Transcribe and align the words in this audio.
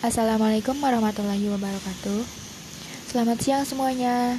Assalamualaikum 0.00 0.80
warahmatullahi 0.80 1.44
wabarakatuh. 1.52 2.24
Selamat 3.04 3.36
siang 3.44 3.68
semuanya. 3.68 4.32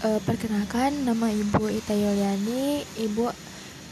E, 0.00 0.08
perkenalkan, 0.24 1.04
nama 1.04 1.28
Ibu 1.28 1.68
Ita 1.68 1.92
Yuliani. 1.92 2.80
Ibu 2.96 3.28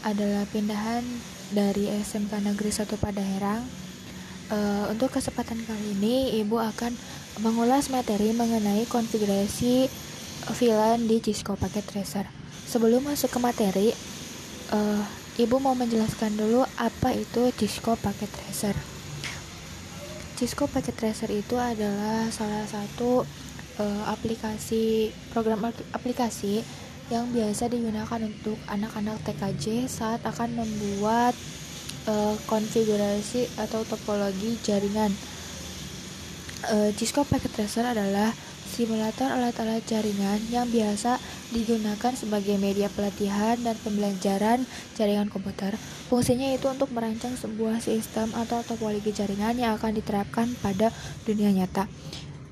adalah 0.01 0.41
pindahan 0.49 1.05
dari 1.53 1.93
SMK 1.93 2.41
Negeri 2.41 2.73
1 2.73 2.89
Padaherang. 2.89 3.61
E, 4.49 4.57
untuk 4.89 5.13
kesempatan 5.13 5.61
kali 5.61 5.93
ini, 6.01 6.41
Ibu 6.41 6.57
akan 6.57 6.97
mengulas 7.45 7.93
materi 7.93 8.33
mengenai 8.33 8.89
konfigurasi 8.89 9.93
VLAN 10.57 11.05
di 11.05 11.21
Cisco 11.21 11.53
Packet 11.53 11.85
Tracer. 11.85 12.25
Sebelum 12.65 13.05
masuk 13.05 13.29
ke 13.29 13.37
materi, 13.37 13.93
e, 14.73 14.79
Ibu 15.37 15.61
mau 15.61 15.77
menjelaskan 15.77 16.33
dulu 16.33 16.65
apa 16.81 17.13
itu 17.13 17.53
Cisco 17.53 17.93
Packet 17.93 18.33
Tracer. 18.33 18.90
Cisco 20.41 20.65
Packet 20.65 20.97
Tracer 20.97 21.29
itu 21.29 21.53
adalah 21.53 22.25
salah 22.33 22.65
satu 22.65 23.21
uh, 23.77 24.03
aplikasi 24.09 25.13
program 25.29 25.69
aplikasi 25.93 26.65
yang 27.13 27.29
biasa 27.29 27.69
digunakan 27.69 28.17
untuk 28.25 28.57
anak-anak 28.65 29.21
TKJ 29.21 29.85
saat 29.85 30.25
akan 30.25 30.65
membuat 30.65 31.37
uh, 32.09 32.33
konfigurasi 32.49 33.53
atau 33.53 33.85
topologi 33.85 34.57
jaringan. 34.65 35.13
Uh, 36.61 36.93
Cisco 36.93 37.25
Packet 37.25 37.49
Tracer 37.57 37.81
adalah 37.81 38.29
simulator 38.71 39.27
alat-alat 39.27 39.83
jaringan 39.83 40.39
yang 40.47 40.69
biasa 40.71 41.19
digunakan 41.51 42.15
sebagai 42.15 42.55
media 42.55 42.87
pelatihan 42.87 43.59
dan 43.59 43.75
pembelajaran 43.83 44.63
jaringan 44.95 45.27
komputer. 45.27 45.75
Fungsinya 46.07 46.47
itu 46.55 46.71
untuk 46.71 46.93
merancang 46.95 47.35
sebuah 47.35 47.83
sistem 47.83 48.31
atau 48.31 48.63
topologi 48.63 49.11
jaringan 49.11 49.59
yang 49.59 49.75
akan 49.75 49.99
diterapkan 49.99 50.55
pada 50.63 50.95
dunia 51.27 51.51
nyata. 51.51 51.91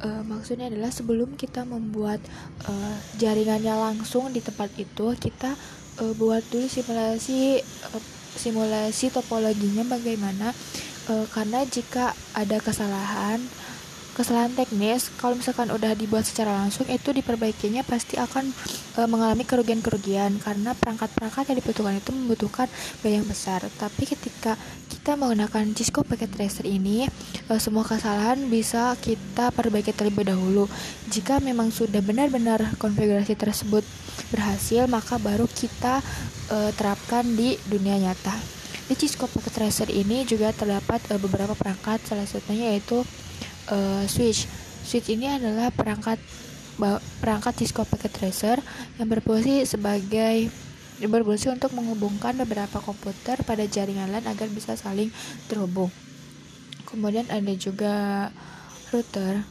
E, 0.04 0.08
maksudnya 0.27 0.68
adalah 0.68 0.91
sebelum 0.91 1.40
kita 1.40 1.63
membuat 1.63 2.20
e, 2.68 2.73
jaringannya 3.16 3.71
langsung 3.79 4.35
di 4.35 4.44
tempat 4.44 4.76
itu, 4.76 5.16
kita 5.16 5.55
e, 6.04 6.12
buat 6.20 6.44
dulu 6.51 6.68
simulasi 6.68 7.63
e, 7.63 7.98
simulasi 8.35 9.07
topologinya 9.16 9.88
bagaimana. 9.88 10.51
E, 11.07 11.13
karena 11.32 11.63
jika 11.63 12.12
ada 12.35 12.60
kesalahan 12.60 13.40
kesalahan 14.18 14.52
teknis 14.54 15.10
kalau 15.15 15.38
misalkan 15.38 15.70
udah 15.71 15.96
dibuat 15.96 16.27
secara 16.27 16.52
langsung 16.52 16.85
itu 16.90 17.13
diperbaikinya 17.15 17.85
pasti 17.88 18.20
akan 18.20 18.51
e, 18.98 18.99
mengalami 19.07 19.48
kerugian-kerugian. 19.48 20.41
Karena 20.41 20.76
perangkat-perangkat 20.76 21.54
yang 21.54 21.57
dibutuhkan 21.62 21.96
itu 21.98 22.12
membutuhkan 22.12 22.68
biaya 23.01 23.21
yang 23.21 23.27
besar. 23.27 23.63
Tapi 23.79 24.04
ketika 24.10 24.60
kita 24.90 25.16
menggunakan 25.16 25.63
Cisco 25.74 26.04
Packet 26.04 26.29
Tracer 26.35 26.66
ini 26.68 27.07
e, 27.48 27.51
semua 27.57 27.88
kesalahan 27.88 28.38
bisa 28.51 28.93
kita 28.99 29.49
perbaiki 29.55 29.96
terlebih 29.96 30.27
dahulu. 30.27 30.66
Jika 31.10 31.40
memang 31.40 31.71
sudah 31.71 32.04
benar-benar 32.04 32.76
konfigurasi 32.77 33.34
tersebut 33.34 33.82
berhasil 34.29 34.85
maka 34.85 35.16
baru 35.18 35.48
kita 35.48 36.04
e, 36.51 36.76
terapkan 36.76 37.23
di 37.23 37.55
dunia 37.66 37.96
nyata. 37.98 38.35
Di 38.90 38.98
Cisco 38.98 39.29
Packet 39.29 39.54
Tracer 39.54 39.90
ini 39.94 40.26
juga 40.26 40.49
terdapat 40.49 40.99
e, 41.07 41.21
beberapa 41.21 41.54
perangkat 41.54 42.04
salah 42.10 42.26
satunya 42.26 42.73
yaitu 42.73 43.05
uh, 43.71 44.03
switch. 44.05 44.49
Switch 44.84 45.09
ini 45.13 45.29
adalah 45.29 45.70
perangkat 45.70 46.17
perangkat 47.20 47.59
Cisco 47.59 47.84
Packet 47.84 48.13
Tracer 48.15 48.57
yang 48.95 49.11
berfungsi 49.11 49.67
sebagai 49.67 50.48
berfungsi 50.99 51.48
untuk 51.51 51.71
menghubungkan 51.71 52.35
beberapa 52.35 52.84
komputer 52.84 53.39
pada 53.48 53.63
jaringan 53.63 54.11
LAN 54.11 54.27
agar 54.27 54.51
bisa 54.51 54.76
saling 54.76 55.11
terhubung. 55.48 55.91
Kemudian 56.87 57.27
ada 57.31 57.53
juga 57.55 58.27
router 58.91 59.45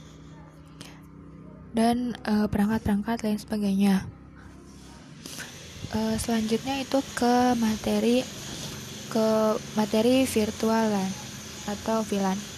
dan 1.73 2.17
eh, 2.27 2.47
perangkat-perangkat 2.49 3.17
uh, 3.17 3.25
lain 3.25 3.41
sebagainya. 3.41 3.95
Uh, 5.89 6.21
selanjutnya 6.21 6.85
itu 6.85 7.01
ke 7.17 7.57
materi 7.57 8.21
ke 9.09 9.29
materi 9.73 10.29
virtual 10.29 10.93
LAN 10.93 11.13
atau 11.65 12.05
VLAN 12.05 12.58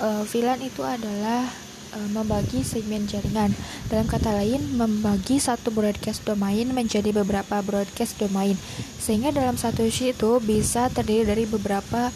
uh, 0.00 0.22
VLAN 0.24 0.62
itu 0.64 0.80
adalah 0.80 1.44
uh, 1.92 2.08
membagi 2.12 2.64
segmen 2.64 3.04
jaringan. 3.04 3.52
Dalam 3.92 4.08
kata 4.08 4.32
lain, 4.32 4.62
membagi 4.78 5.36
satu 5.36 5.68
broadcast 5.68 6.24
domain 6.24 6.64
menjadi 6.72 7.12
beberapa 7.12 7.60
broadcast 7.60 8.16
domain, 8.16 8.56
sehingga 8.96 9.34
dalam 9.34 9.60
satu 9.60 9.84
sheet 9.90 10.16
itu 10.16 10.40
bisa 10.40 10.88
terdiri 10.88 11.28
dari 11.28 11.44
beberapa 11.44 12.08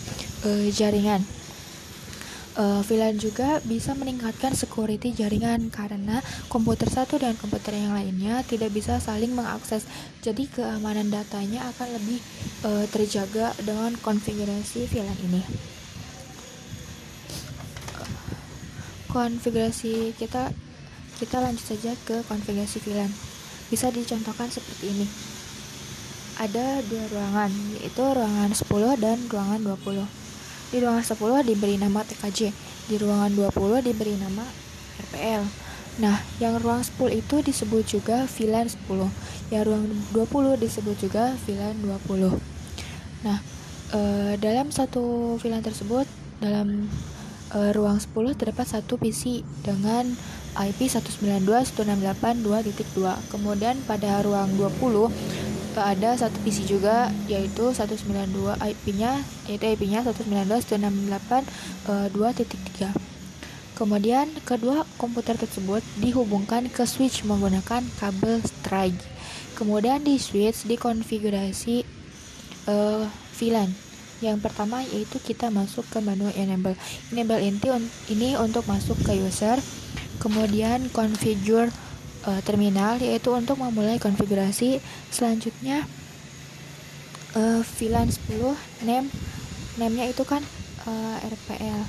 uh, 0.47 0.69
jaringan. 0.73 1.25
Uh, 2.57 2.81
VLAN 2.89 3.21
juga 3.21 3.61
bisa 3.69 3.93
meningkatkan 3.93 4.57
security 4.57 5.13
jaringan 5.13 5.69
karena 5.69 6.25
komputer 6.49 6.89
satu 6.89 7.21
dan 7.21 7.37
komputer 7.37 7.77
yang 7.77 7.93
lainnya 7.93 8.41
tidak 8.49 8.73
bisa 8.73 8.97
saling 8.97 9.37
mengakses. 9.37 9.85
Jadi 10.25 10.49
keamanan 10.49 11.13
datanya 11.13 11.69
akan 11.77 12.01
lebih 12.01 12.17
uh, 12.65 12.89
terjaga 12.89 13.53
dengan 13.61 13.93
konfigurasi 14.01 14.89
VLAN 14.89 15.21
ini. 15.29 15.76
Konfigurasi 19.17 20.13
kita 20.21 20.53
kita 21.17 21.41
lanjut 21.41 21.65
saja 21.65 21.97
ke 22.05 22.21
konfigurasi 22.29 22.85
VLAN. 22.85 23.09
Bisa 23.73 23.89
dicontohkan 23.89 24.53
seperti 24.53 24.93
ini. 24.93 25.09
Ada 26.37 26.85
dua 26.85 27.09
ruangan 27.09 27.49
yaitu 27.81 28.05
ruangan 28.05 28.53
10 28.53 29.01
dan 29.01 29.17
ruangan 29.33 29.61
20 29.73 30.27
di 30.67 30.83
ruangan 30.83 31.05
10 31.07 31.47
diberi 31.47 31.79
nama 31.79 32.03
TKJ 32.03 32.51
di 32.91 32.95
ruangan 32.99 33.31
20 33.33 33.87
diberi 33.87 34.19
nama 34.19 34.43
RPL 35.09 35.43
nah 35.97 36.19
yang 36.43 36.59
ruang 36.61 36.85
10 36.85 37.09
itu 37.15 37.41
disebut 37.41 37.83
juga 37.87 38.27
VLAN 38.29 38.69
10 38.69 39.55
yang 39.55 39.63
ruang 39.65 39.85
20 40.13 40.61
disebut 40.61 40.97
juga 40.99 41.33
VLAN 41.47 41.81
20 41.81 42.35
nah 43.25 43.39
e, 43.95 44.01
dalam 44.43 44.69
satu 44.69 45.39
VLAN 45.41 45.65
tersebut 45.65 46.05
dalam 46.43 46.91
uh, 47.55 47.71
ruang 47.77 48.01
10 48.01 48.35
terdapat 48.35 48.67
satu 48.67 48.99
PC 48.99 49.47
dengan 49.63 50.17
IP 50.57 50.89
192.168.2.2. 50.89 53.29
Kemudian 53.29 53.77
pada 53.85 54.25
ruang 54.25 54.49
20 54.57 55.13
ada 55.77 56.17
satu 56.17 56.41
PC 56.41 56.65
juga 56.65 57.13
yaitu 57.29 57.69
192 57.69 58.57
IP-nya 58.57 59.21
yaitu 59.45 59.77
IP-nya 59.77 60.01
192.168.2.3. 60.09 62.97
Kemudian 63.77 64.33
kedua 64.49 64.89
komputer 64.97 65.37
tersebut 65.37 65.85
dihubungkan 66.01 66.73
ke 66.73 66.89
switch 66.89 67.29
menggunakan 67.29 67.85
kabel 68.01 68.41
strike. 68.41 68.97
Kemudian 69.53 70.01
di 70.01 70.17
switch 70.17 70.65
dikonfigurasi 70.65 71.85
uh, 72.73 73.05
VLAN 73.37 73.86
yang 74.25 74.41
pertama 74.41 74.81
yaitu 74.81 75.21
kita 75.21 75.53
masuk 75.53 75.85
ke 75.93 76.01
menu 76.01 76.33
enable. 76.33 76.77
Enable 77.13 77.41
inti 77.41 77.69
ini 78.09 78.33
untuk 78.41 78.65
masuk 78.65 78.97
ke 79.05 79.13
user. 79.13 79.61
Kemudian 80.17 80.89
configure 80.91 81.69
uh, 82.25 82.41
terminal 82.43 82.97
yaitu 82.99 83.33
untuk 83.37 83.61
memulai 83.61 84.01
konfigurasi. 84.01 84.81
Selanjutnya 85.13 85.85
uh, 87.37 87.61
VLAN 87.61 88.09
10 88.09 88.89
name 88.89 89.09
name-nya 89.77 90.09
itu 90.09 90.25
kan 90.25 90.41
uh, 90.89 91.17
RPL. 91.21 91.85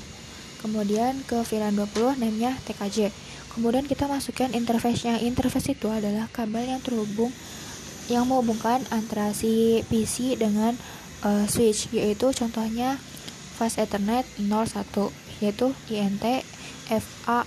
Kemudian 0.60 1.24
ke 1.24 1.40
VLAN 1.48 1.80
20 1.80 2.20
name-nya 2.20 2.60
TKJ. 2.68 3.16
Kemudian 3.56 3.88
kita 3.88 4.06
masukkan 4.06 4.52
interface-nya. 4.52 5.18
Interface 5.24 5.74
itu 5.74 5.88
adalah 5.88 6.28
kabel 6.30 6.68
yang 6.68 6.82
terhubung 6.84 7.32
yang 8.08 8.24
menghubungkan 8.24 8.88
antara 8.88 9.36
si 9.36 9.84
PC 9.92 10.40
dengan 10.40 10.80
uh, 11.26 11.46
switch 11.50 11.90
yaitu 11.96 12.30
contohnya 12.36 13.00
fast 13.58 13.82
ethernet 13.82 14.26
01 14.38 15.10
yaitu 15.42 15.74
INT 15.90 16.25
FA 16.90 17.46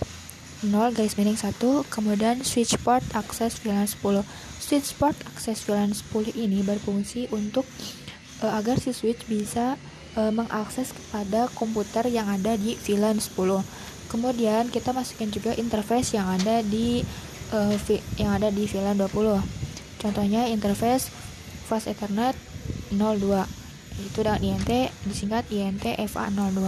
0 0.60 0.92
garis 0.92 1.16
miring 1.16 1.38
1 1.38 1.56
kemudian 1.88 2.42
switch 2.44 2.76
port 2.84 3.02
akses 3.16 3.62
VLAN 3.62 3.88
10 3.88 4.26
switch 4.60 4.92
port 5.00 5.16
akses 5.32 5.64
VLAN 5.64 5.96
10 5.96 6.36
ini 6.36 6.60
berfungsi 6.60 7.32
untuk 7.32 7.64
uh, 8.44 8.52
agar 8.58 8.76
si 8.76 8.92
switch 8.92 9.24
bisa 9.24 9.80
uh, 10.20 10.28
mengakses 10.28 10.92
kepada 10.92 11.48
komputer 11.56 12.10
yang 12.12 12.28
ada 12.28 12.60
di 12.60 12.76
VLAN 12.76 13.22
10 13.22 13.32
kemudian 14.10 14.68
kita 14.68 14.90
masukkan 14.90 15.30
juga 15.30 15.54
interface 15.56 16.18
yang 16.18 16.28
ada 16.28 16.60
di 16.60 17.06
uh, 17.54 17.74
yang 18.20 18.36
ada 18.36 18.52
di 18.52 18.68
VLAN 18.68 19.00
20 19.00 20.02
contohnya 20.02 20.44
interface 20.50 21.08
fast 21.64 21.88
ethernet 21.88 22.34
02 22.92 23.59
itu 24.02 24.24
dengan 24.24 24.40
INT 24.40 24.70
disingkat 25.06 25.46
INT 25.52 25.84
FA02 25.84 26.60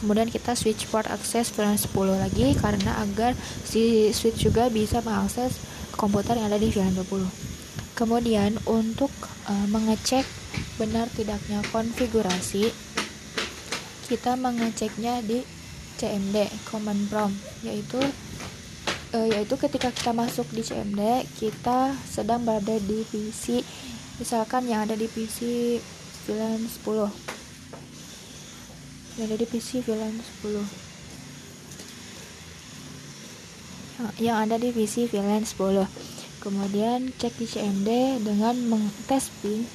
kemudian 0.00 0.28
kita 0.28 0.52
switch 0.52 0.86
port 0.92 1.08
akses 1.08 1.50
VLAN 1.50 1.80
10 1.80 1.90
lagi 2.20 2.52
karena 2.56 3.00
agar 3.00 3.32
si 3.64 4.12
switch 4.12 4.46
juga 4.46 4.68
bisa 4.68 5.00
mengakses 5.00 5.58
komputer 5.96 6.36
yang 6.36 6.52
ada 6.52 6.60
di 6.60 6.68
VLAN 6.68 6.94
20 6.94 7.96
kemudian 7.98 8.58
untuk 8.66 9.10
uh, 9.46 9.66
mengecek 9.70 10.26
benar 10.76 11.06
tidaknya 11.14 11.62
konfigurasi 11.70 12.70
kita 14.10 14.36
mengeceknya 14.36 15.24
di 15.24 15.40
CMD 15.96 16.50
command 16.68 17.08
prompt 17.08 17.38
yaitu 17.62 18.02
uh, 19.14 19.26
yaitu 19.30 19.54
ketika 19.56 19.94
kita 19.94 20.10
masuk 20.10 20.44
di 20.50 20.60
CMD 20.66 21.24
kita 21.38 21.94
sedang 22.04 22.42
berada 22.42 22.74
di 22.82 23.06
PC 23.06 23.62
misalkan 24.18 24.66
yang 24.66 24.84
ada 24.84 24.98
di 24.98 25.06
PC 25.06 25.78
VLAN 26.24 26.64
10 26.64 27.34
yang 29.14 29.30
ada 29.30 29.36
di 29.36 29.46
PC 29.46 29.84
VLAN 29.84 30.16
10 30.42 30.84
yang 34.18 34.42
ada 34.42 34.58
di 34.58 34.74
PC 34.74 35.06
VLAN 35.12 35.44
10 35.46 35.86
kemudian 36.42 37.12
cek 37.16 37.32
di 37.40 37.46
CMD 37.48 38.20
dengan 38.24 38.56
mengtes 38.68 39.30
ping 39.44 39.66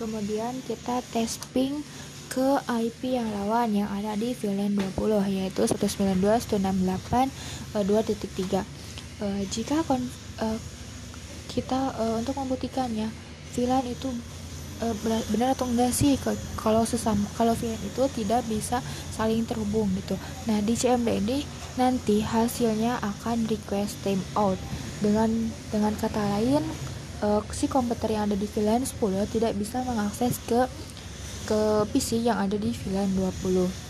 kemudian 0.00 0.62
kita 0.66 1.02
tes 1.14 1.38
ping 1.54 1.84
ke 2.28 2.58
IP 2.66 3.14
yang 3.14 3.30
lawan 3.30 3.70
yang 3.70 3.86
ada 3.86 4.18
di 4.18 4.34
VLAN 4.34 4.74
20 4.74 4.98
yaitu 5.30 5.62
192.168.2.3 5.70 8.66
uh, 9.22 9.38
jika 9.54 9.86
kon, 9.86 10.02
uh, 10.42 10.58
kita 11.54 11.94
uh, 11.94 12.18
untuk 12.18 12.34
membuktikannya. 12.34 13.08
VLAN 13.54 13.86
itu 13.86 14.10
uh, 14.82 14.94
benar 15.30 15.54
atau 15.54 15.70
enggak 15.70 15.94
sih 15.94 16.18
kalau 16.58 16.82
sesama 16.82 17.22
kalau 17.38 17.54
VLAN 17.54 17.78
itu 17.86 18.02
tidak 18.18 18.42
bisa 18.50 18.82
saling 19.14 19.46
terhubung 19.46 19.86
gitu. 19.94 20.18
Nah 20.50 20.58
di 20.58 20.74
CMD 20.74 21.08
ini 21.22 21.38
nanti 21.78 22.18
hasilnya 22.26 22.98
akan 22.98 23.46
request 23.46 24.02
timeout 24.02 24.58
dengan 24.98 25.30
dengan 25.70 25.94
kata 25.94 26.18
lain 26.18 26.66
uh, 27.22 27.40
si 27.54 27.70
komputer 27.70 28.14
yang 28.18 28.26
ada 28.30 28.36
di 28.38 28.46
VLAN 28.50 28.82
10 28.82 28.98
tidak 29.30 29.52
bisa 29.54 29.82
mengakses 29.86 30.38
ke 30.44 30.66
ke 31.44 31.60
PC 31.92 32.24
yang 32.24 32.40
ada 32.40 32.56
di 32.56 32.72
VLAN 32.72 33.12
20 33.14 33.84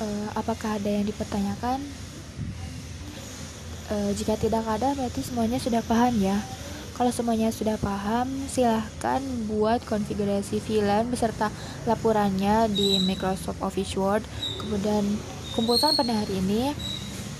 uh, 0.00 0.28
apakah 0.34 0.76
ada 0.80 0.90
yang 0.90 1.06
dipertanyakan 1.06 1.78
uh, 3.90 4.10
jika 4.14 4.38
tidak 4.38 4.64
ada 4.64 4.94
berarti 4.94 5.20
semuanya 5.20 5.58
sudah 5.60 5.82
paham 5.84 6.16
ya 6.22 6.38
kalau 7.00 7.16
semuanya 7.16 7.48
sudah 7.48 7.80
paham, 7.80 8.28
silahkan 8.44 9.24
buat 9.48 9.80
konfigurasi 9.88 10.60
VLAN 10.60 11.08
beserta 11.08 11.48
laporannya 11.88 12.68
di 12.68 13.00
Microsoft 13.00 13.56
Office 13.64 13.96
Word. 13.96 14.20
Kemudian 14.60 15.08
kumpulkan 15.56 15.96
pada 15.96 16.12
hari 16.12 16.44
ini. 16.44 16.76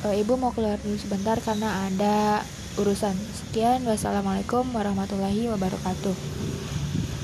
E, 0.01 0.25
Ibu 0.25 0.41
mau 0.41 0.57
keluar 0.57 0.81
dulu 0.81 0.97
sebentar 0.97 1.37
karena 1.45 1.93
ada 1.93 2.41
urusan. 2.81 3.13
Sekian, 3.37 3.85
wassalamualaikum 3.85 4.65
warahmatullahi 4.73 5.53
wabarakatuh. 5.53 6.40